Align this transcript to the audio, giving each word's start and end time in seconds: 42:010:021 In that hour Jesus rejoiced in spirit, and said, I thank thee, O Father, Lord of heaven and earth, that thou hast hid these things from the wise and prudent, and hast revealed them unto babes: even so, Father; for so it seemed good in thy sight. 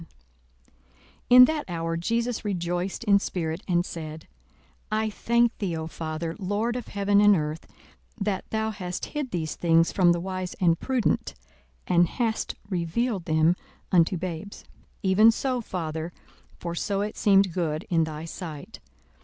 42:010:021 0.01 0.09
In 1.29 1.45
that 1.45 1.65
hour 1.69 1.95
Jesus 1.95 2.43
rejoiced 2.43 3.03
in 3.03 3.19
spirit, 3.19 3.61
and 3.67 3.85
said, 3.85 4.27
I 4.91 5.11
thank 5.11 5.55
thee, 5.59 5.77
O 5.77 5.85
Father, 5.85 6.35
Lord 6.39 6.75
of 6.75 6.87
heaven 6.87 7.21
and 7.21 7.35
earth, 7.35 7.67
that 8.19 8.49
thou 8.49 8.71
hast 8.71 9.05
hid 9.13 9.29
these 9.29 9.55
things 9.55 9.91
from 9.91 10.11
the 10.11 10.19
wise 10.19 10.55
and 10.55 10.79
prudent, 10.79 11.35
and 11.85 12.07
hast 12.07 12.55
revealed 12.67 13.25
them 13.25 13.55
unto 13.91 14.17
babes: 14.17 14.65
even 15.03 15.29
so, 15.29 15.61
Father; 15.61 16.11
for 16.57 16.73
so 16.73 17.01
it 17.01 17.15
seemed 17.15 17.53
good 17.53 17.85
in 17.91 18.05
thy 18.05 18.25
sight. 18.25 18.79